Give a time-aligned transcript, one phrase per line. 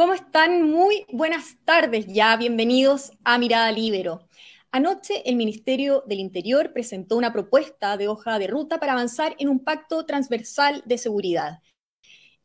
[0.00, 0.62] ¿Cómo están?
[0.62, 4.26] Muy buenas tardes ya, bienvenidos a Mirada Libero.
[4.72, 9.50] Anoche el Ministerio del Interior presentó una propuesta de hoja de ruta para avanzar en
[9.50, 11.58] un pacto transversal de seguridad.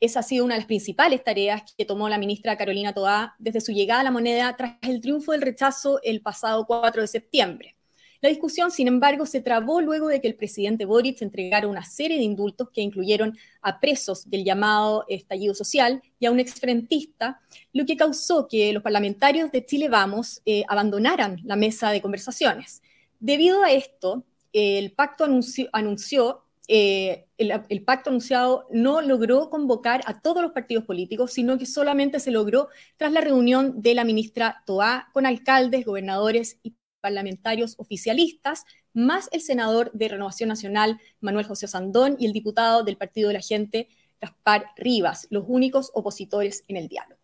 [0.02, 3.62] Esa ha sido una de las principales tareas que tomó la ministra Carolina Toá desde
[3.62, 7.78] su llegada a la moneda tras el triunfo del rechazo el pasado 4 de septiembre.
[8.22, 12.18] La discusión, sin embargo, se trabó luego de que el presidente Boric entregara una serie
[12.18, 17.40] de indultos que incluyeron a presos del llamado estallido social y a un exfrentista,
[17.74, 22.82] lo que causó que los parlamentarios de Chile Vamos eh, abandonaran la mesa de conversaciones.
[23.20, 30.42] Debido a esto, el pacto anunció, eh, el, pacto anunciado no logró convocar a todos
[30.42, 35.10] los partidos políticos, sino que solamente se logró tras la reunión de la ministra Toá
[35.14, 36.74] con alcaldes, gobernadores y
[37.06, 42.98] parlamentarios oficialistas, más el senador de Renovación Nacional, Manuel José Sandón, y el diputado del
[42.98, 47.22] Partido de la Gente, Gaspar Rivas, los únicos opositores en el diálogo.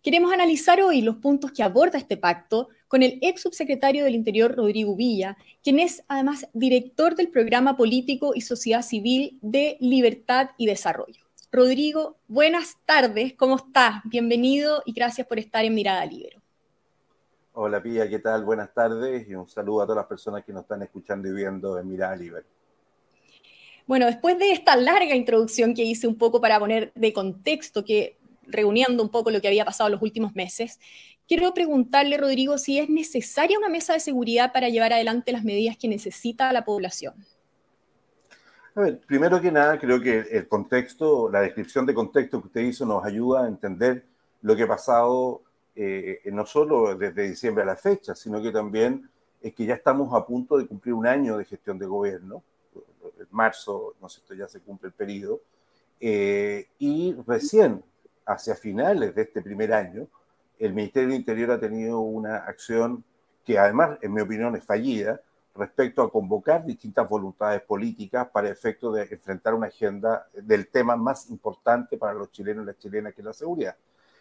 [0.00, 4.54] Queremos analizar hoy los puntos que aborda este pacto con el ex subsecretario del Interior,
[4.54, 10.66] Rodrigo Villa, quien es además director del programa político y sociedad civil de Libertad y
[10.66, 11.24] Desarrollo.
[11.50, 14.02] Rodrigo, buenas tardes, ¿cómo estás?
[14.04, 16.39] Bienvenido y gracias por estar en Mirada Libero.
[17.62, 18.42] Hola Pía, ¿qué tal?
[18.42, 21.78] Buenas tardes y un saludo a todas las personas que nos están escuchando y viendo
[21.78, 22.42] en Mirada Libre.
[23.86, 28.16] Bueno, después de esta larga introducción que hice un poco para poner de contexto, que
[28.46, 30.80] reuniendo un poco lo que había pasado en los últimos meses,
[31.28, 35.76] quiero preguntarle, Rodrigo, si es necesaria una mesa de seguridad para llevar adelante las medidas
[35.76, 37.12] que necesita la población.
[38.74, 42.60] A ver, primero que nada, creo que el contexto, la descripción de contexto que usted
[42.62, 44.06] hizo nos ayuda a entender
[44.40, 45.42] lo que ha pasado
[45.74, 49.08] eh, no solo desde diciembre a la fecha, sino que también
[49.40, 52.42] es que ya estamos a punto de cumplir un año de gestión de gobierno.
[53.18, 55.40] En marzo, no sé, ya se cumple el periodo.
[55.98, 57.82] Eh, y recién,
[58.26, 60.06] hacia finales de este primer año,
[60.58, 63.02] el Ministerio del Interior ha tenido una acción
[63.44, 65.20] que además, en mi opinión, es fallida
[65.54, 71.28] respecto a convocar distintas voluntades políticas para efecto de enfrentar una agenda del tema más
[71.30, 73.76] importante para los chilenos y las chilenas, que es la seguridad.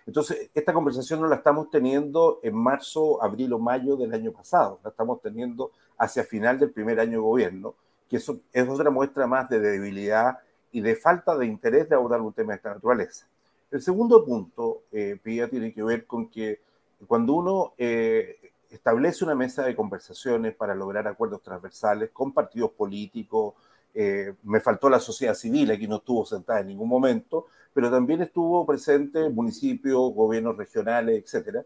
[0.09, 4.79] Entonces, esta conversación no la estamos teniendo en marzo, abril o mayo del año pasado,
[4.83, 7.75] la estamos teniendo hacia final del primer año de gobierno,
[8.09, 10.39] que eso es otra muestra más de debilidad
[10.71, 13.27] y de falta de interés de abordar un tema de esta naturaleza.
[13.69, 16.59] El segundo punto, eh, Pía, tiene que ver con que
[17.05, 23.53] cuando uno eh, establece una mesa de conversaciones para lograr acuerdos transversales con partidos políticos,
[23.93, 28.21] eh, me faltó la sociedad civil, aquí no estuvo sentada en ningún momento, pero también
[28.21, 31.63] estuvo presente municipios, gobiernos regionales, etcétera.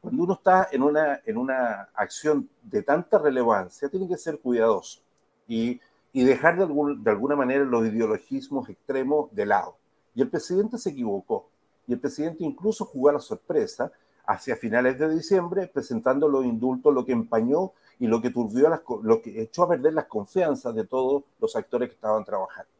[0.00, 5.00] Cuando uno está en una, en una acción de tanta relevancia, tiene que ser cuidadoso
[5.48, 5.80] y,
[6.12, 9.76] y dejar de, algún, de alguna manera los ideologismos extremos de lado.
[10.14, 11.48] Y el presidente se equivocó.
[11.86, 13.92] Y el presidente incluso jugó a la sorpresa
[14.26, 18.80] hacia finales de diciembre, presentando los indultos, lo que empañó y lo que turbió, las,
[19.02, 22.70] lo que echó a perder las confianzas de todos los actores que estaban trabajando.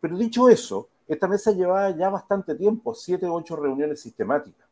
[0.00, 4.66] Pero dicho eso, esta mesa llevaba ya bastante tiempo, siete o ocho reuniones sistemáticas.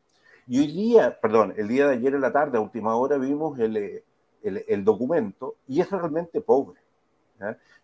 [0.47, 3.57] Y hoy día, perdón, el día de ayer en la tarde, a última hora, vimos
[3.59, 4.03] el, eh,
[4.41, 6.83] el, el documento y es realmente pobre.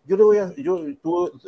[0.04, 0.80] Yo, le voy a, yo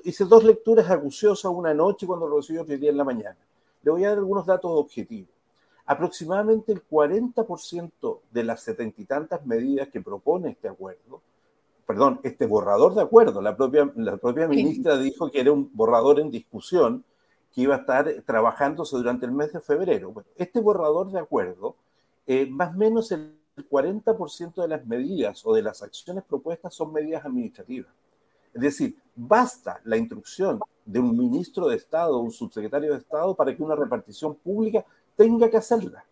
[0.05, 3.37] hice dos lecturas acuciosas una noche cuando lo recibí otro día en la mañana.
[3.83, 5.31] Le voy a dar algunos datos objetivos.
[5.87, 11.21] Aproximadamente el 40% de las setenta y tantas medidas que propone este acuerdo
[11.87, 13.43] perdón, este borrador de acuerdo.
[13.43, 17.05] La propia, la propia ministra dijo que era un borrador en discusión
[17.55, 20.11] que iba a estar trabajándose durante el mes de febrero.
[20.11, 21.77] Bueno, este borrador de acuerdo,
[22.27, 23.37] eh, más o menos el
[23.71, 27.93] 40% de las medidas o de las acciones propuestas son medidas administrativas.
[28.55, 33.35] Es decir, basta la instrucción de un ministro de Estado o un subsecretario de Estado
[33.35, 34.85] para que una repartición pública
[35.17, 36.05] tenga que hacerla.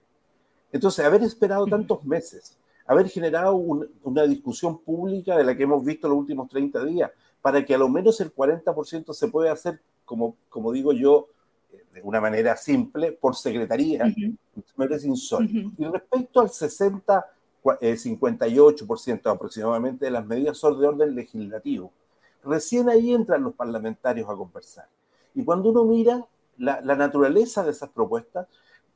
[0.72, 2.56] Entonces, haber esperado tantos meses
[2.90, 7.64] haber generado una discusión pública de la que hemos visto los últimos 30 días, para
[7.64, 11.28] que a lo menos el 40% se pueda hacer, como, como digo yo,
[11.72, 15.70] eh, de una manera simple, por secretaría, me parece insólito.
[15.78, 17.26] Y respecto al 60,
[17.62, 21.92] 58% eh, aproximadamente de las medidas son de orden legislativo.
[22.42, 24.88] Recién ahí entran los parlamentarios a conversar.
[25.32, 26.26] Y cuando uno mira
[26.58, 28.48] la, la naturaleza de esas propuestas,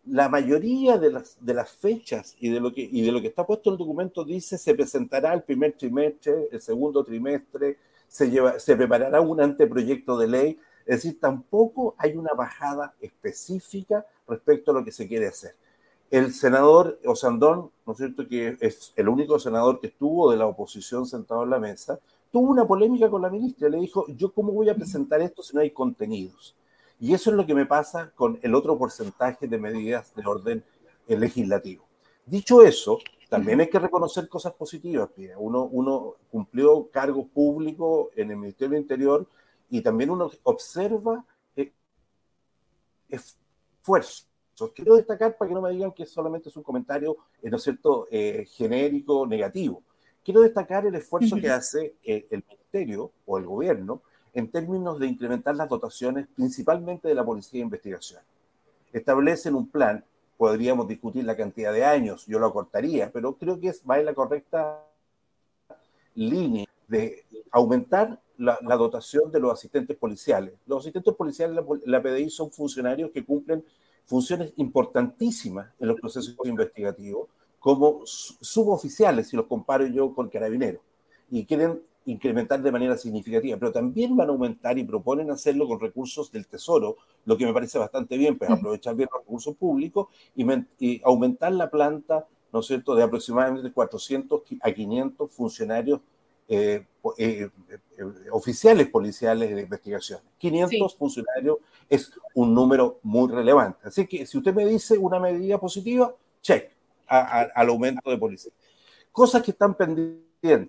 [0.07, 2.89] la mayoría de las, fechas y de, lo que,
[3.27, 8.31] está puesto en el documento dice se presentará el primer trimestre, el segundo trimestre, se,
[8.59, 10.59] se preparará un anteproyecto de ley.
[10.87, 15.55] Es decir, tampoco hay una bajada específica respecto a lo que se quiere hacer.
[16.11, 20.47] El senador Osandón, ¿no es cierto?, que es el único senador que estuvo de la
[20.47, 21.99] oposición sentado en la mesa,
[22.31, 23.69] tuvo una polémica con la ministra.
[23.69, 26.55] Le dijo, ¿yo cómo voy a presentar esto si no hay contenidos?
[27.05, 30.65] Y eso es lo que me pasa con el otro porcentaje de medidas de orden
[31.07, 31.87] legislativo.
[32.25, 32.99] Dicho eso,
[33.29, 35.11] también hay que reconocer cosas positivas.
[35.37, 39.29] Uno, uno cumplió cargos públicos en el Ministerio del Interior
[39.69, 41.23] y también uno observa
[41.55, 41.75] eh,
[43.11, 44.27] esfuerzos.
[44.75, 47.65] Quiero destacar para que no me digan que solamente es un comentario, eh, ¿no es
[47.65, 49.83] cierto?, eh, genérico, negativo.
[50.25, 54.01] Quiero destacar el esfuerzo que hace el Ministerio o el Gobierno
[54.35, 58.21] en términos de incrementar las dotaciones, principalmente de la Policía de Investigación.
[58.93, 60.05] Establecen un plan
[60.37, 64.15] podríamos discutir la cantidad de años, yo lo acortaría, pero creo que va en la
[64.15, 64.85] correcta
[66.15, 70.55] línea de aumentar la, dotación de los asistentes policiales.
[70.67, 73.65] Los asistentes policiales de la, PDI son funcionarios que cumplen
[74.05, 77.29] funciones importantísimas en los procesos investigativos,
[77.59, 80.83] como suboficiales, si los comparo yo con carabineros,
[81.31, 85.81] y quieren incrementar de manera significativa, pero también van a aumentar y proponen hacerlo con
[85.81, 90.09] recursos del Tesoro, lo que me parece bastante bien, pues aprovechar bien los recursos públicos
[90.37, 96.01] y, aumentar la planta, ¿no es cierto?, de aproximadamente 400 a 500 funcionarios
[96.47, 96.85] eh,
[97.17, 97.49] eh,
[97.99, 100.21] eh, oficiales policiales de investigación.
[100.39, 101.59] 500 funcionarios
[101.89, 103.89] es un número muy relevante.
[103.89, 106.71] Así que si usted me dice una medida positiva, check
[107.07, 108.53] al aumento de policía.
[109.13, 110.69] Cosas que están pendientes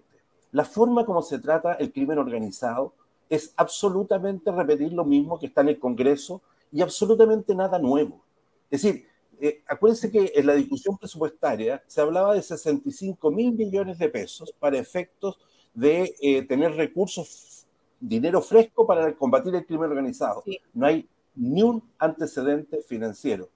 [0.55, 2.93] la forma como se trata el crimen organizado
[3.29, 6.41] es absolutamente repetir lo mismo que está en el Congreso
[6.71, 8.23] y absolutamente nada nuevo.
[8.71, 9.05] Es decir,
[9.41, 14.53] eh, acuérdense que en la discusión presupuestaria se hablaba de 65 mil millones de pesos
[14.57, 15.37] para efectos
[15.73, 17.65] de eh, tener recursos,
[17.99, 20.41] dinero fresco para combatir el crimen organizado.
[20.73, 21.05] No hay
[21.35, 23.49] ni un antecedente financiero.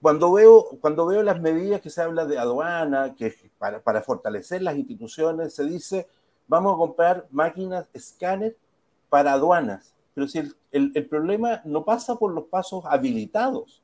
[0.00, 4.62] Cuando veo, cuando veo las medidas que se habla de aduana, que para, para fortalecer
[4.62, 6.08] las instituciones, se dice
[6.52, 8.54] vamos a comprar máquinas escáner
[9.08, 9.94] para aduanas.
[10.12, 10.54] Pero si el,
[10.94, 13.82] el, problema no pasa por los pasos habilitados.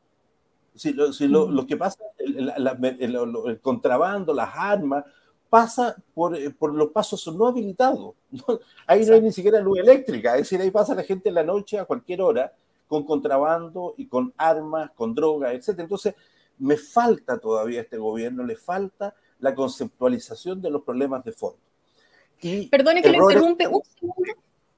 [0.74, 2.52] Si lo, si lo, lo que pasa, el,
[3.00, 5.06] el, contrabando, las armas,
[5.48, 8.14] pasa por, eh, por los pasos no habilitados.
[8.86, 11.42] Ahí no hay ni siquiera luz eléctrica, es decir, ahí pasa la gente en la
[11.42, 12.52] noche a cualquier hora
[12.86, 15.80] con contrabando y con armas, con drogas, etc.
[15.80, 16.14] Entonces,
[16.58, 21.67] me falta todavía a este gobierno, le falta la conceptualización de los problemas de fondo.
[22.40, 23.66] Perdone que le interrumpe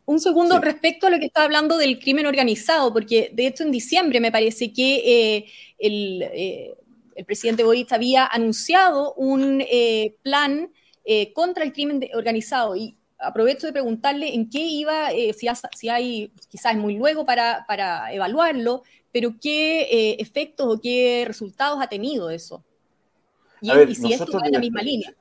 [0.07, 3.71] un segundo, respecto a lo que está hablando del crimen organizado, porque de hecho en
[3.71, 5.47] diciembre me parece que eh,
[5.79, 6.75] eh,
[7.15, 10.73] el, presidente Boric había anunciado un eh, plan
[11.35, 15.11] contra el crimen organizado y aprovecho de preguntarle en qué iba,
[15.77, 18.83] si, hay, quizás es muy luego para, evaluarlo,
[19.13, 22.65] pero qué efectos o qué resultados ha tenido eso.
[23.61, 25.15] Y, y si esto va en la misma línea.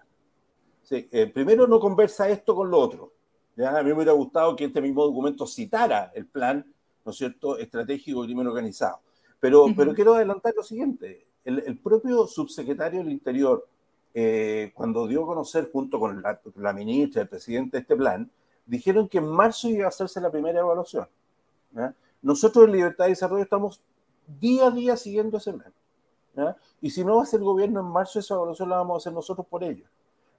[0.89, 3.13] Sí, eh, primero no conversa esto con lo otro.
[3.55, 3.77] ¿ya?
[3.77, 6.65] A mí me hubiera gustado que este mismo documento citara el plan,
[7.05, 8.99] ¿no es cierto?, estratégico de crimen organizado.
[9.39, 11.27] Pero, pero quiero adelantar lo siguiente.
[11.45, 13.67] El, propio subsecretario del Interior,
[14.15, 16.23] eh, cuando dio a conocer junto con
[16.55, 18.27] la, ministra, el presidente, este plan,
[18.65, 21.07] dijeron que en marzo iba a hacerse la primera evaluación.
[22.23, 23.79] Nosotros en Libertad y Desarrollo estamos
[24.39, 26.55] día a día siguiendo ese plan.
[26.81, 28.97] Y si no va a ser el gobierno en marzo, esa evaluación la vamos a
[28.97, 29.87] hacer nosotros por ellos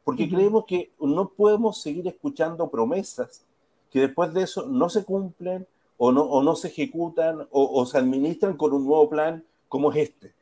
[0.04, 3.44] porque creemos que no podemos seguir escuchando promesas
[3.90, 5.66] que después de eso no se cumplen
[5.98, 10.08] o no, o no se ejecutan o, se administran con un nuevo plan como es
[10.08, 10.32] este.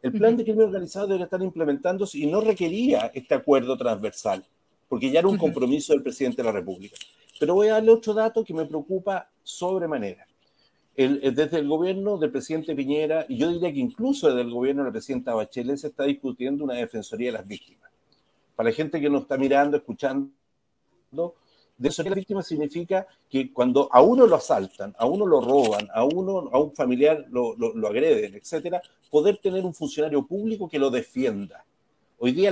[0.00, 4.44] El plan de crimen organizado debería estar implementándose y no requería este acuerdo transversal,
[4.88, 6.96] porque ya era un compromiso del presidente de la República.
[7.40, 10.24] Pero voy a darle otro dato que me preocupa sobremanera.
[10.94, 14.82] El, desde el gobierno del presidente Piñera, y yo diría que incluso desde el gobierno
[14.82, 17.87] de la presidenta Bachelet, se está discutiendo una defensoría de las víctimas
[18.58, 20.32] para la gente que nos está mirando, escuchando,
[21.76, 25.86] de eso la víctima significa que cuando a uno lo asaltan, a uno lo roban,
[25.94, 30.80] a uno, a un familiar lo, lo, agreden, etcétera, poder tener un funcionario público que
[30.80, 31.64] lo defienda.
[32.18, 32.50] Hoy día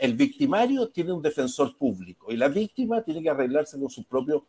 [0.00, 4.42] el victimario tiene un defensor público y la víctima tiene que arreglarse con sus propios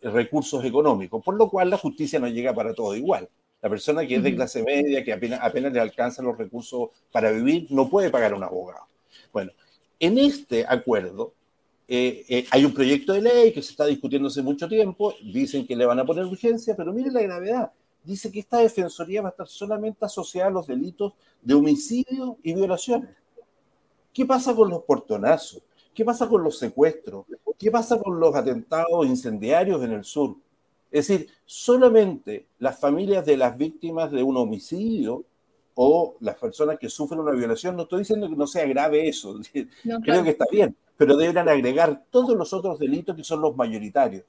[0.00, 3.28] recursos económicos, por lo cual la justicia no llega para todo igual.
[3.60, 7.32] La persona que es de clase media, que apenas, apenas le alcanza los recursos para
[7.32, 8.86] vivir, no puede pagar un abogado.
[9.30, 9.52] Bueno,
[10.00, 11.34] en este acuerdo
[11.90, 15.66] eh, eh, hay un proyecto de ley que se está discutiendo hace mucho tiempo, dicen
[15.66, 17.72] que le van a poner urgencia, pero miren la gravedad.
[18.04, 22.54] Dice que esta defensoría va a estar solamente asociada a los delitos de homicidio y
[22.54, 23.10] violaciones.
[24.12, 25.62] ¿Qué pasa con los portonazos?
[25.94, 27.24] ¿Qué pasa con los secuestros?
[27.58, 30.36] ¿Qué pasa con los atentados incendiarios en el sur?
[30.90, 35.24] Es decir, solamente las familias de las víctimas de un homicidio
[35.80, 37.76] o las personas que sufren una violación.
[37.76, 39.38] No estoy diciendo que no sea grave eso,
[40.02, 44.24] creo que está bien, pero deberán agregar todos los otros delitos que son los mayoritarios.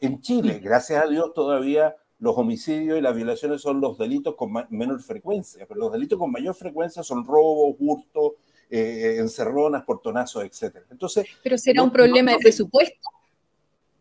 [0.00, 4.54] En Chile, gracias a Dios, todavía los homicidios y las violaciones son los delitos con
[4.70, 8.32] menor frecuencia, pero los delitos con mayor frecuencia son robos, hurtos,
[8.70, 10.78] eh, encerronas, portonazos, etc.
[10.90, 13.10] Entonces, pero será un problema de presupuesto.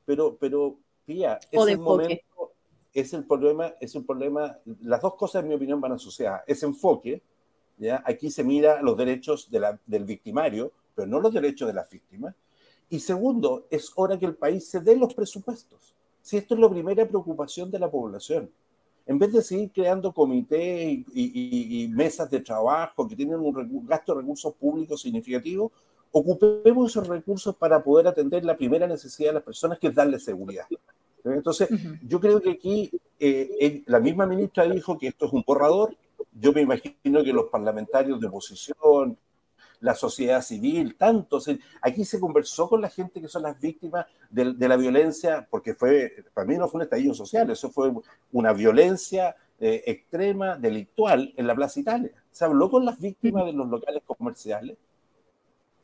[0.05, 2.23] Pero, pero, tía, es el momento,
[2.93, 6.43] es el problema, es un problema, las dos cosas en mi opinión van asociadas.
[6.47, 7.21] Ese enfoque,
[7.77, 8.03] ¿ya?
[8.05, 9.49] aquí se mira los derechos
[9.85, 12.35] del victimario, pero no los derechos de las víctimas.
[12.89, 15.93] Y segundo, es hora que el país se dé los presupuestos.
[16.21, 18.49] Si esto es la primera preocupación de la población.
[19.05, 24.21] En vez de seguir creando comités y, mesas de trabajo que tienen un gasto de
[24.21, 25.71] recursos públicos significativo,
[26.11, 30.19] ocupemos esos recursos para poder atender la primera necesidad de las personas, que es darle
[30.19, 30.65] seguridad.
[31.25, 31.69] Entonces,
[32.07, 35.95] yo creo que aquí eh, la misma ministra dijo que esto es un borrador.
[36.33, 39.17] Yo me imagino que los parlamentarios de oposición,
[39.81, 41.49] la sociedad civil, tantos.
[41.81, 46.23] Aquí se conversó con la gente que son las víctimas de, la violencia, porque fue,
[46.33, 47.91] para mí no fue un estallido social, eso fue
[48.31, 52.11] una violencia eh, extrema, delictual en la Plaza Italia.
[52.31, 54.77] Se habló con las víctimas de los locales comerciales,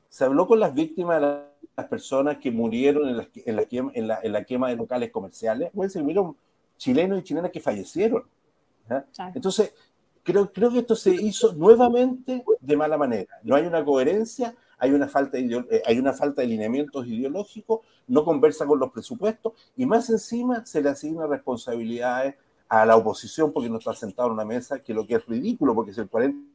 [0.09, 1.41] se habló con las víctimas de
[1.75, 5.93] las personas que murieron en la, en la, en la, quema de locales comerciales, pues
[5.93, 6.35] se vieron
[6.77, 8.23] chilenos y chilenas que fallecieron.
[9.33, 9.73] Entonces,
[10.23, 13.39] creo, creo que esto se hizo nuevamente de mala manera.
[13.43, 17.81] No hay una coherencia, hay una falta de, eh, hay una falta de lineamientos ideológicos,
[18.07, 22.35] no conversa con los presupuestos y más encima se le asigna responsabilidades
[22.67, 25.75] a la oposición porque no está sentado en una mesa, que lo que es ridículo,
[25.75, 26.54] porque es el 40%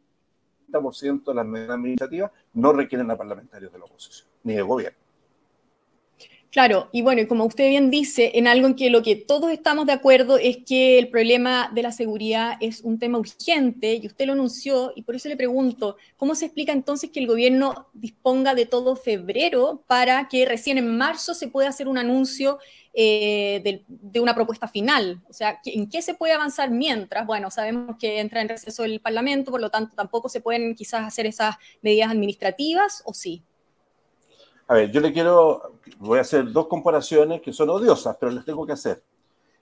[1.33, 4.99] de las medidas administrativas no requieren a parlamentarios de la oposición, ni de gobierno.
[6.51, 9.87] Claro, y bueno, como usted bien dice, en algo en que lo que todos estamos
[9.87, 14.27] de acuerdo es que el problema de la seguridad es un tema urgente y usted
[14.27, 18.57] lo anunció y por eso le pregunto, ¿cómo se explica entonces que el gobierno disponga
[18.57, 22.59] de todo febrero para que recién en marzo se pueda hacer un anuncio
[22.95, 25.23] eh, de, de, una propuesta final?
[25.29, 27.27] O sea, ¿en qué se puede avanzar mientras?
[27.27, 31.07] Bueno, sabemos que entra en receso el Parlamento, por lo tanto tampoco se pueden quizás
[31.07, 33.45] hacer esas medidas administrativas o sí.
[34.71, 38.45] A ver, yo le quiero, voy a hacer dos comparaciones que son odiosas, pero las
[38.45, 39.03] tengo que hacer.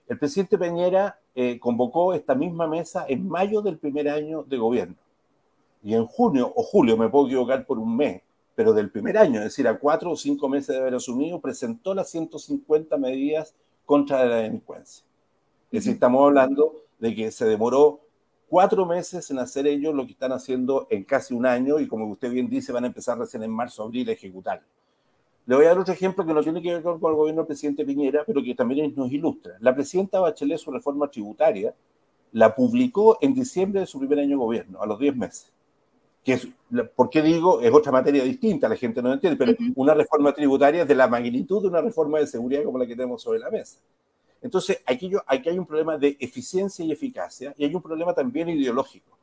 [0.06, 4.96] El presidente Peñera eh, convocó esta misma mesa en mayo del primer año de gobierno.
[5.82, 8.20] Y en junio o julio, me puedo equivocar por un mes,
[8.54, 11.94] pero del primer año, es decir, a cuatro o cinco meses de haber asumido, presentó
[11.94, 13.54] las 150 medidas
[13.86, 15.06] contra la delincuencia.
[15.72, 18.00] Es decir, estamos hablando de que se demoró
[18.46, 22.04] cuatro meses en hacer ellos lo que están haciendo en casi un año y como
[22.08, 24.66] usted bien dice, van a empezar recién en marzo, abril a ejecutarlo.
[25.48, 27.46] Le voy a dar otro ejemplo que no tiene que ver con el gobierno del
[27.46, 29.54] presidente Piñera, pero que también nos ilustra.
[29.60, 31.74] La presidenta Bachelet, su reforma tributaria,
[32.32, 35.50] la publicó en diciembre de su primer año de gobierno, a los 10 meses.
[36.22, 36.48] Que es,
[36.94, 37.62] ¿Por qué digo?
[37.62, 41.62] Es otra materia distinta, la gente no entiende, pero una reforma tributaria de la magnitud
[41.62, 43.78] de una reforma de seguridad como la que tenemos sobre la mesa.
[44.42, 48.50] Entonces, aquí, aquí hay un problema de eficiencia y eficacia y hay un problema también
[48.50, 49.16] ideológico.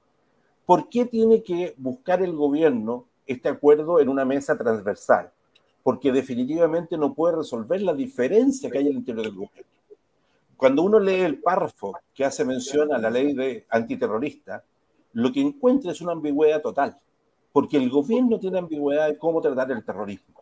[0.65, 5.32] ¿Por qué tiene que buscar el gobierno este acuerdo en una mesa transversal?
[5.85, 9.71] Porque definitivamente no puede resolver la diferencia que hay al interior del gobierno.
[10.57, 14.63] Cuando uno lee el párrafo que hace mención a la ley de antiterrorista,
[15.13, 16.97] lo que encuentra es una ambigüedad total,
[17.51, 20.41] porque el gobierno tiene ambigüedad de cómo tratar el terrorismo.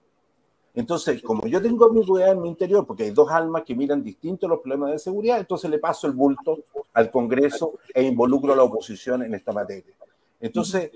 [0.74, 4.50] Entonces, como yo tengo ambigüedad en mi interior, porque hay dos almas que miran distintos
[4.50, 6.60] los problemas de seguridad, entonces le paso el bulto
[6.94, 9.94] al Congreso e involucro a la oposición en esta materia.
[10.40, 10.90] Entonces,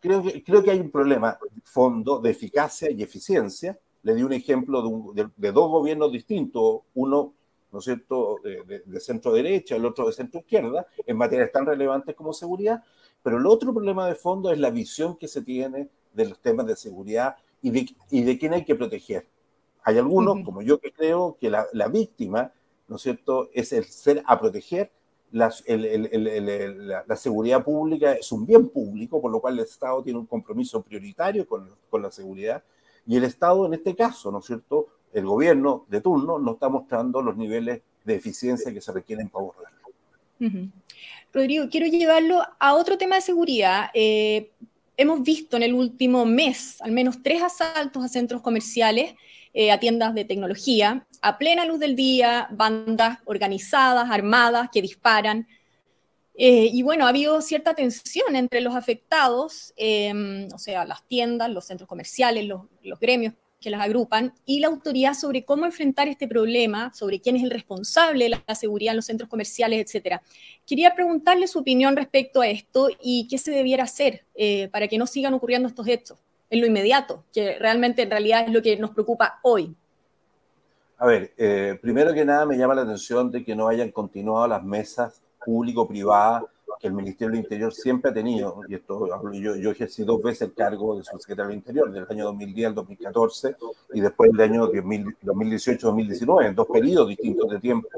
[0.00, 4.22] creo que, creo que hay un problema de fondo de eficacia y eficiencia le di
[4.22, 7.34] un ejemplo de, dos gobiernos distintos, uno,
[7.70, 12.14] ¿no es cierto?, de, centro derecha, el otro de centro izquierda, en materias tan relevantes
[12.14, 12.82] como seguridad,
[13.22, 16.66] pero el otro problema de fondo es la visión que se tiene de los temas
[16.66, 19.26] de seguridad y de, y de quién hay que proteger.
[19.84, 22.52] Hay algunos, como yo, que creo que la, víctima,
[22.88, 24.90] ¿no es cierto?, es el ser a proteger.
[25.30, 25.50] La,
[27.06, 30.82] la, seguridad pública es un bien público, por lo cual el Estado tiene un compromiso
[30.82, 32.62] prioritario con, con la seguridad
[33.06, 34.88] y el Estado, en este caso, ¿no es cierto?
[35.12, 39.44] El gobierno de turno no está mostrando los niveles de eficiencia que se requieren para
[39.44, 39.72] borrarlo.
[41.32, 43.90] Rodrigo, quiero llevarlo a otro tema de seguridad.
[43.94, 44.50] Eh,
[44.96, 49.14] hemos visto en el último mes al menos tres asaltos a centros comerciales,
[49.54, 55.46] eh, a tiendas de tecnología, a plena luz del día, bandas organizadas, armadas, que disparan.
[56.34, 61.50] Eh, y bueno, ha habido cierta tensión entre los afectados, em, o sea, las tiendas,
[61.50, 62.62] los centros comerciales, los,
[63.00, 67.44] gremios que las agrupan, y la autoridad sobre cómo enfrentar este problema, sobre quién es
[67.44, 70.22] el responsable de la, seguridad en los centros comerciales, etcétera.
[70.66, 74.98] Quería preguntarle su opinión respecto a esto y qué se debiera hacer eh, para que
[74.98, 76.18] no sigan ocurriendo estos hechos
[76.50, 79.74] en lo inmediato, que realmente en realidad es lo que nos preocupa hoy.
[80.98, 84.46] A ver, eh, primero que nada me llama la atención de que no hayan continuado
[84.46, 86.44] las mesas público-privadas
[86.80, 90.42] que el Ministerio del Interior siempre ha tenido, y esto yo, yo ejercí dos veces
[90.48, 93.56] el cargo de subsecretario del Interior, del año 2010 al 2014,
[93.94, 97.88] y después del año 2018-2019, en dos periodos distintos de tiempo,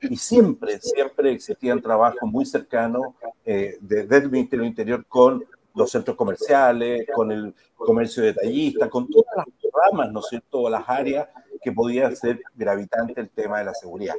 [0.00, 3.02] y siempre, siempre existían trabajos muy cercanos
[3.44, 9.08] eh, desde el Ministerio del Interior con los centros comerciales, con el comercio detallista, con
[9.08, 9.46] todas las
[9.90, 11.28] ramas, ¿no es cierto?, las áreas
[11.62, 14.14] que podía ser gravitante el tema de la seguridad.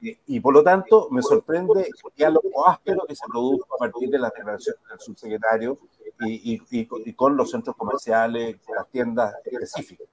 [0.00, 4.18] Y, por lo tanto, me sorprende el diálogo áspero que se produjo a partir de
[4.18, 5.78] las declaraciones del subsecretario
[6.20, 10.06] y, y, con los centros comerciales, las tiendas específicas.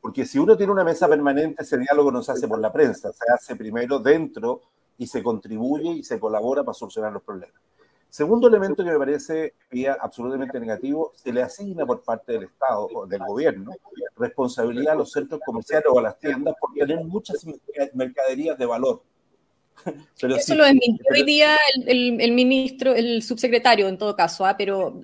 [0.00, 3.12] Porque si uno tiene una mesa permanente, ese diálogo no se hace por la prensa,
[3.12, 4.62] se hace primero dentro
[4.96, 7.60] y se contribuye y se colabora para solucionar los problemas.
[8.08, 9.54] Segundo elemento que me parece
[10.00, 13.72] absolutamente negativo, se le asigna por parte del Estado o del gobierno
[14.16, 17.44] responsabilidad a los centros comerciales o a las tiendas por tener muchas
[17.94, 19.02] mercaderías de valor.
[20.16, 21.56] Eso lo desmintió hoy día
[21.86, 24.56] el, ministro, el subsecretario en todo caso, ¿ah?
[24.56, 25.00] pero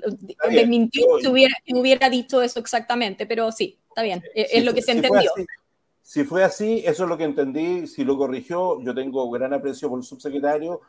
[0.50, 4.83] desmintió si hubiera, hubiera, dicho eso exactamente, pero sí, está bien, e, es, lo que
[4.83, 5.30] se entendió.
[6.02, 9.88] si fue así, eso es lo que entendí, si lo corrigió, yo tengo gran aprecio
[9.88, 10.80] por el subsecretario,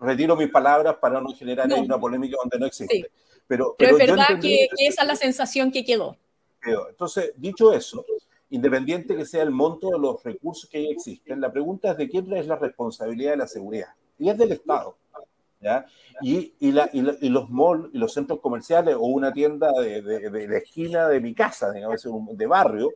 [0.00, 3.10] retiro mis palabras para no generar una polémica donde no existe.
[3.46, 6.16] Pero, pero, es verdad que, esa es la sensación que quedó.
[6.62, 8.04] Entonces, dicho eso,
[8.50, 12.32] independiente que sea el monto de los recursos que existen, la pregunta es de quién
[12.32, 13.88] es la responsabilidad de la seguridad.
[14.18, 14.96] Y es del Estado.
[15.60, 15.86] ¿ya?
[16.22, 20.30] Y, y, la, y, los malls y los centros comerciales o una tienda de, de,
[20.30, 22.02] de, esquina de mi casa, digamos,
[22.36, 22.90] de barrio,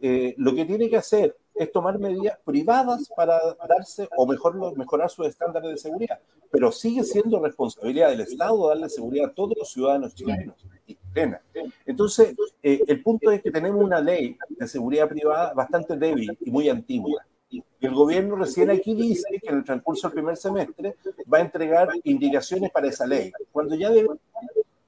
[0.00, 5.08] eh, lo que tiene que hacer es tomar medidas privadas para darse o mejor, mejorar
[5.08, 6.18] sus estándares de seguridad.
[6.50, 10.56] Pero sigue siendo responsabilidad del Estado darle seguridad a todos los ciudadanos chilenos
[10.86, 11.40] y chilenas.
[11.86, 16.50] Entonces, eh, el punto es que tenemos una ley de seguridad privada bastante débil y
[16.50, 17.24] muy antigua.
[17.50, 20.96] Y el gobierno recién aquí dice que en el transcurso del primer semestre
[21.32, 24.08] va a entregar indicaciones para esa ley, cuando ya debe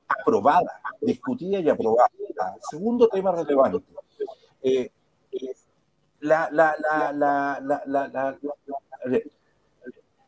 [0.09, 2.11] aprobada, discutida y aprobada.
[2.71, 3.85] Segundo tema relevante.
[4.63, 4.91] Eh,
[6.21, 6.49] la,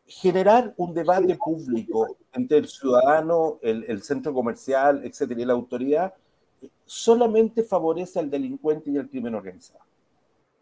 [0.09, 6.13] generar un debate público entre el ciudadano, el, centro comercial, etcétera, y la autoridad,
[6.85, 9.79] solamente favorece al delincuente y al crimen organizado.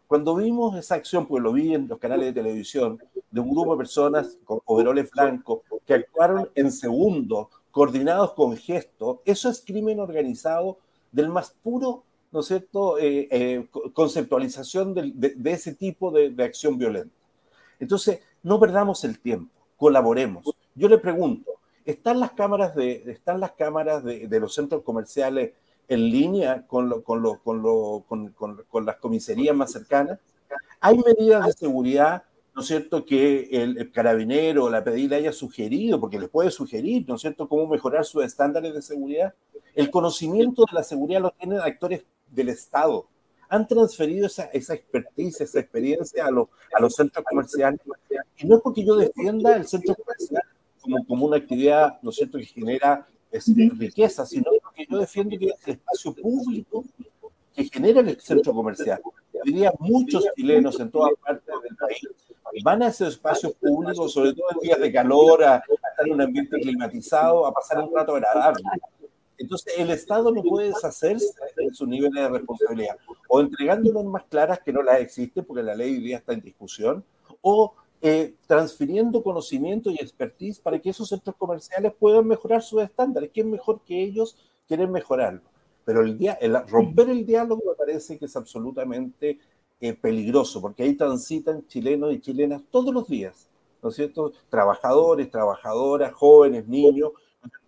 [0.06, 2.98] Cuando vimos esa acción, pues lo vi en los canales de televisión,
[3.30, 9.18] de un grupo de personas con overoles blancos que actuaron en segundo, coordinados con gestos,
[9.24, 10.78] eso es crimen organizado
[11.10, 17.14] del más puro ¿no es cierto?, eh, eh, conceptualización de, ese tipo de, acción violenta.
[17.80, 20.44] Entonces, no perdamos el tiempo, colaboremos.
[20.74, 21.52] Yo le pregunto,
[21.84, 25.52] ¿están las cámaras de, están las cámaras de, los centros comerciales
[25.88, 30.18] en línea con, con, con, las comisarías más cercanas?
[30.80, 32.22] ¿Hay medidas de seguridad
[32.58, 37.04] ¿no es cierto?, que el, carabinero o la pedida haya sugerido, porque les puede sugerir,
[37.06, 39.32] ¿no es cierto?, cómo mejorar sus estándares de seguridad.
[39.76, 43.06] El conocimiento de la seguridad lo tienen actores del Estado.
[43.48, 47.80] Han transferido esa, esa expertise, esa experiencia a, a los centros comerciales.
[48.36, 50.42] Y no es porque yo defienda el centro comercial
[50.80, 55.38] como, como una actividad, ¿no es cierto?, que genera este, riqueza, sino porque yo defiendo
[55.38, 56.84] que es el espacio público
[57.54, 59.00] que genera el centro comercial.
[59.44, 62.08] Diría muchos chilenos en todas partes del país
[62.62, 66.12] van a esos espacios públicos, sobre todo en días de calor, a, a estar en
[66.12, 68.62] un ambiente climatizado, a pasar un rato agradable.
[69.36, 72.96] Entonces, el Estado no puede deshacerse de su nivel de responsabilidad,
[73.28, 76.40] o entregando normas claras que no las existen, porque la ley hoy día está en
[76.40, 77.04] discusión,
[77.42, 83.30] o eh, transfiriendo conocimiento y expertise para que esos centros comerciales puedan mejorar sus estándares.
[83.32, 84.36] ¿Quién mejor que ellos
[84.66, 85.42] quieren mejorarlo?
[85.84, 89.38] Pero el, el romper el diálogo me parece que es absolutamente
[89.80, 93.46] eh, peligroso, porque ahí transitan chilenos y chilenas todos los días,
[93.82, 94.32] ¿no es cierto?
[94.48, 97.12] Trabajadores, trabajadoras, jóvenes, niños,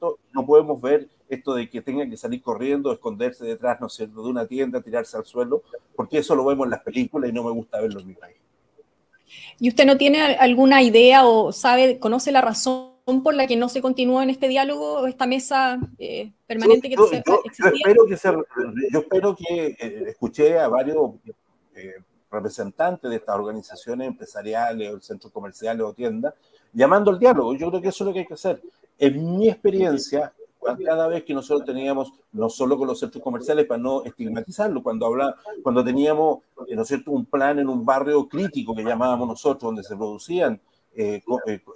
[0.00, 4.22] ¿no, no podemos ver esto de que tengan que salir corriendo, esconderse detrás, ¿no cierto?,
[4.22, 5.62] de una tienda, tirarse al suelo,
[5.94, 8.36] porque eso lo vemos en las películas y no me gusta verlo en mi país.
[9.60, 12.90] ¿Y usted no tiene alguna idea o sabe, conoce la razón
[13.22, 17.22] por la que no se continúa en este diálogo, esta mesa eh, permanente que se,
[17.26, 18.16] yo, espero que
[18.92, 21.12] yo espero que eh, escuché a varios
[21.74, 21.94] eh,
[22.30, 26.34] representantes de estas organizaciones empresariales o centros comerciales o tiendas
[26.72, 27.54] llamando al diálogo.
[27.54, 28.62] Yo creo que eso es lo que hay que hacer.
[28.98, 30.32] En mi experiencia,
[30.84, 35.06] cada vez que nosotros teníamos, no solo con los centros comerciales, para no estigmatizarlo, cuando,
[35.06, 37.10] habla, cuando teníamos eh, ¿no es cierto?
[37.10, 40.60] un plan en un barrio crítico que llamábamos nosotros, donde se producían
[40.92, 41.22] eh,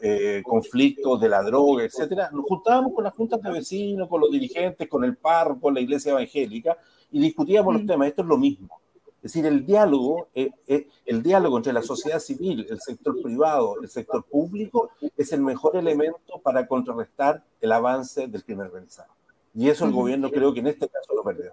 [0.03, 4.31] eh, conflictos de la droga, etcétera, nos juntábamos con las juntas de vecinos, con los
[4.31, 6.77] dirigentes, con el párroco, con la iglesia evangélica,
[7.11, 7.87] y discutíamos los mm.
[7.87, 8.09] temas.
[8.09, 8.81] Esto es lo mismo.
[9.25, 13.81] Es decir, el diálogo, eh, eh, el diálogo entre la sociedad civil, el sector privado,
[13.81, 19.15] el sector público, es el mejor elemento para contrarrestar el avance del crimen organizado.
[19.55, 21.53] Y eso el gobierno creo que en este caso lo perdió.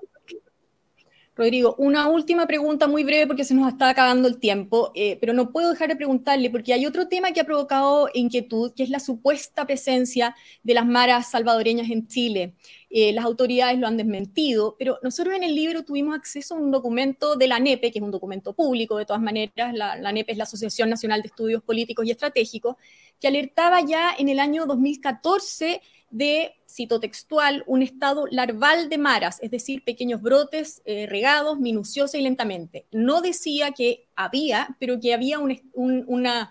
[1.41, 5.33] Rodrigo, una última pregunta muy breve porque se nos está acabando el tiempo, eh, pero
[5.33, 8.91] no puedo dejar de preguntarle porque hay otro tema que ha provocado inquietud, que es
[8.91, 12.53] la supuesta presencia de las maras salvadoreñas en Chile.
[12.91, 16.69] Eh, las autoridades lo han desmentido, pero nosotros en el libro tuvimos acceso a un
[16.69, 20.33] documento de la NEPE, que es un documento público de todas maneras, la, la NEPE
[20.33, 22.75] es la Asociación Nacional de Estudios Políticos y Estratégicos,
[23.19, 29.39] que alertaba ya en el año 2014 de, cito textual, un estado larval de maras,
[29.41, 32.85] es decir, pequeños brotes eh, regados minuciosa y lentamente.
[32.91, 36.49] No decía que había, pero que había un, una,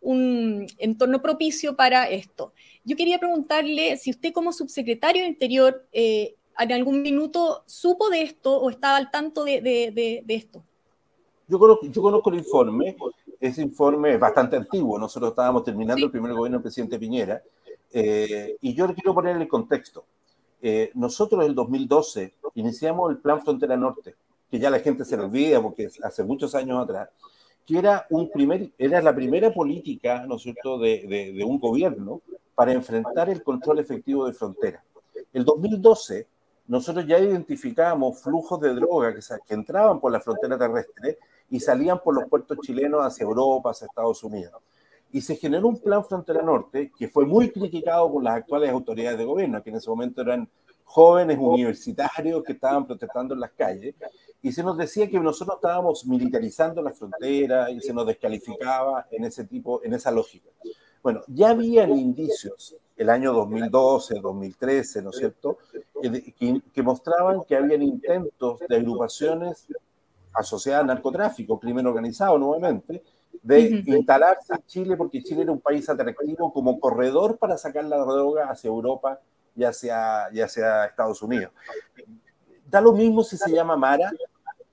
[0.00, 2.52] un entorno propicio para esto.
[2.84, 8.22] Yo quería preguntarle si usted como subsecretario de Interior eh, en algún minuto supo de
[8.22, 10.62] esto o estaba al tanto de, de, de, esto.
[11.48, 12.96] Yo conozco, yo conozco, el informe,
[13.40, 17.42] ese informe es bastante antiguo, nosotros estábamos terminando el primer gobierno del presidente Piñera,
[17.92, 20.04] eh, y yo quiero poner el contexto.
[20.60, 24.14] Eh, nosotros en el 2012 iniciamos el Plan Frontera Norte,
[24.50, 27.10] que ya la gente se lo olvida porque hace muchos años atrás,
[27.66, 32.22] que era, un primer, era la primera política, ¿no es cierto?, de, de, un gobierno
[32.54, 34.84] para enfrentar el control efectivo de frontera.
[35.32, 36.26] El 2012
[36.68, 41.18] nosotros ya identificábamos flujos de droga que, que entraban por la frontera terrestre
[41.50, 44.62] y salían por los puertos chilenos hacia Europa, hacia Estados Unidos
[45.12, 49.18] y se generó un plan Frontera Norte que fue muy criticado por las actuales autoridades
[49.18, 50.48] de gobierno, que en ese momento eran
[50.84, 53.94] jóvenes universitarios que estaban protestando en las calles,
[54.42, 59.24] y se nos decía que nosotros estábamos militarizando la frontera y se nos descalificaba en
[59.24, 60.48] ese tipo, en esa lógica.
[61.02, 65.58] Bueno, ya habían indicios el año 2012, 2013, ¿no es cierto?,
[66.00, 69.66] que, que mostraban que habían intentos de agrupaciones
[70.34, 73.02] asociadas al narcotráfico, crimen organizado nuevamente,
[73.42, 77.98] de instalarse en Chile porque Chile era un país atractivo como corredor para sacar la
[77.98, 79.20] droga hacia Europa
[79.54, 81.52] y hacia, y hacia Estados Unidos.
[82.68, 84.10] Da lo mismo si se llama Mara,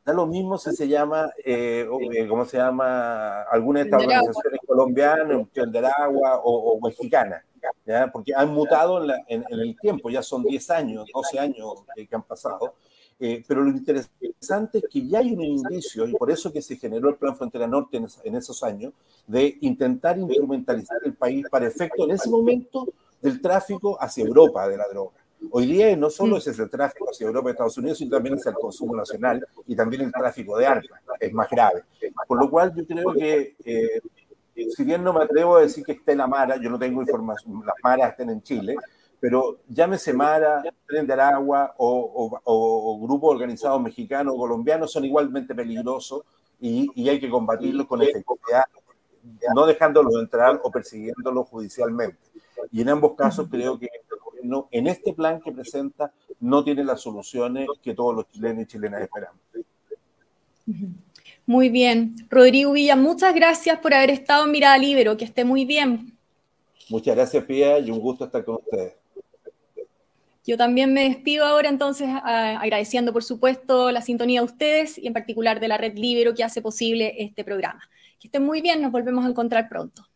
[0.06, 3.42] da lo mismo si se llama, eh, eh ¿cómo se llama?
[3.44, 7.44] Alguna de estas organizaciones colombianas, del Agua o, mexicana,
[7.86, 8.10] ¿ya?
[8.12, 12.24] porque han mutado en, en, el tiempo, ya son 10 años, 12 años que han
[12.24, 12.76] pasado.
[13.22, 16.78] Eh, pero lo interesante es que ya hay un indicio, y por eso que se
[16.78, 18.94] generó el Plan Frontera Norte en, esos años,
[19.28, 22.88] de intentar instrumentalizar el país para efecto en ese momento
[23.22, 25.18] del tráfico hacia Europa de la droga.
[25.52, 28.52] Hoy día no solo es el tráfico hacia Europa y Estados Unidos, sino también hacia
[28.52, 31.84] el consumo nacional y también el tráfico de armas, es más grave.
[32.26, 34.02] Por lo cual yo creo que, eh,
[34.76, 37.64] si bien no me atrevo a decir que esté la Mara, yo no tengo información,
[37.66, 38.76] las Maras estén en Chile,
[39.20, 45.54] pero llámese Mara, Tren del Agua o, o, grupos organizados mexicanos o colombianos son igualmente
[45.54, 46.24] peligrosos
[46.60, 48.64] y, y hay que combatirlos con efectividad,
[49.54, 52.18] no dejándolos entrar o persiguiéndolos judicialmente.
[52.72, 56.84] Y en ambos casos creo que el gobierno, en este plan que presenta, no tiene
[56.84, 59.40] las soluciones que todos los chilenos y chilenas esperamos.
[61.46, 62.16] Muy bien.
[62.30, 65.18] Rodrigo Villa, muchas gracias por haber estado en Mirada Libero.
[65.18, 66.16] Que esté muy bien.
[66.90, 68.96] Muchas gracias, Pia, y un gusto estar con ustedes.
[70.50, 75.14] Yo también me despido ahora entonces agradeciendo por supuesto la sintonía de ustedes y en
[75.14, 77.88] particular de la red Libero que hace posible este programa.
[78.20, 80.08] Que estén muy bien, nos volvemos a encontrar pronto.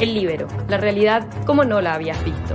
[0.00, 2.54] El Libero, la realidad como no la habías visto.